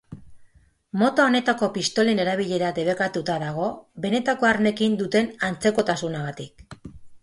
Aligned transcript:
Mota 1.01 1.25
honetako 1.31 1.69
pistolen 1.75 2.23
erabilera 2.25 2.73
debekatuta 2.79 3.37
dago, 3.47 3.69
benetako 4.09 4.53
armekin 4.55 5.01
duten 5.05 5.33
antzekotasunagatik. 5.53 6.71